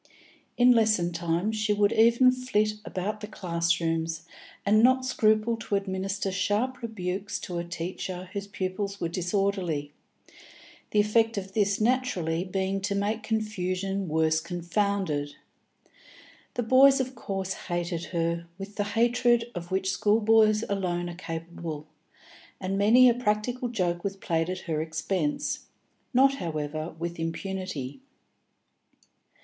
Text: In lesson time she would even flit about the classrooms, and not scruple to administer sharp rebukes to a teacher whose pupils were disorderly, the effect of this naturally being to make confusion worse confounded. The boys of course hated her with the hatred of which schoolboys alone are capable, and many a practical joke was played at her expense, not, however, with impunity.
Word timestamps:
In 0.57 0.71
lesson 0.71 1.11
time 1.13 1.51
she 1.51 1.73
would 1.73 1.91
even 1.93 2.31
flit 2.31 2.73
about 2.83 3.19
the 3.19 3.27
classrooms, 3.27 4.23
and 4.65 4.81
not 4.81 5.05
scruple 5.05 5.57
to 5.57 5.75
administer 5.75 6.31
sharp 6.31 6.81
rebukes 6.81 7.37
to 7.41 7.59
a 7.59 7.63
teacher 7.63 8.27
whose 8.33 8.47
pupils 8.47 8.99
were 8.99 9.09
disorderly, 9.09 9.93
the 10.89 10.99
effect 10.99 11.37
of 11.37 11.53
this 11.53 11.79
naturally 11.79 12.43
being 12.43 12.81
to 12.81 12.95
make 12.95 13.21
confusion 13.21 14.07
worse 14.07 14.39
confounded. 14.39 15.35
The 16.55 16.63
boys 16.63 16.99
of 16.99 17.13
course 17.13 17.53
hated 17.53 18.05
her 18.05 18.47
with 18.57 18.77
the 18.77 18.85
hatred 18.97 19.51
of 19.53 19.69
which 19.69 19.91
schoolboys 19.91 20.63
alone 20.67 21.11
are 21.11 21.15
capable, 21.15 21.85
and 22.59 22.75
many 22.75 23.07
a 23.07 23.13
practical 23.13 23.67
joke 23.69 24.03
was 24.03 24.15
played 24.17 24.49
at 24.49 24.61
her 24.61 24.81
expense, 24.81 25.67
not, 26.11 26.37
however, 26.37 26.95
with 26.97 27.19
impunity. 27.19 27.99